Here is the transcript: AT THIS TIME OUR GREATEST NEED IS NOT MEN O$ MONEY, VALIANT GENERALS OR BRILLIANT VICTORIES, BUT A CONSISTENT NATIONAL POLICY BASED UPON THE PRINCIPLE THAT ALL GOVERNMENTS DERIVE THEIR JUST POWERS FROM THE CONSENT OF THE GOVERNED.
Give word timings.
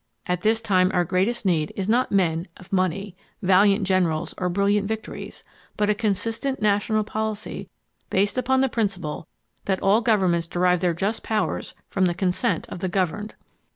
AT 0.25 0.41
THIS 0.41 0.61
TIME 0.61 0.89
OUR 0.95 1.05
GREATEST 1.05 1.45
NEED 1.45 1.73
IS 1.75 1.87
NOT 1.87 2.11
MEN 2.11 2.47
O$ 2.59 2.63
MONEY, 2.71 3.15
VALIANT 3.43 3.83
GENERALS 3.85 4.33
OR 4.39 4.49
BRILLIANT 4.49 4.87
VICTORIES, 4.87 5.43
BUT 5.77 5.89
A 5.91 5.93
CONSISTENT 5.93 6.59
NATIONAL 6.59 7.03
POLICY 7.03 7.69
BASED 8.09 8.39
UPON 8.39 8.61
THE 8.61 8.69
PRINCIPLE 8.69 9.27
THAT 9.65 9.83
ALL 9.83 10.01
GOVERNMENTS 10.01 10.47
DERIVE 10.47 10.79
THEIR 10.79 10.93
JUST 10.95 11.21
POWERS 11.21 11.75
FROM 11.91 12.05
THE 12.07 12.15
CONSENT 12.15 12.65
OF 12.69 12.79
THE 12.79 12.89
GOVERNED. 12.89 13.35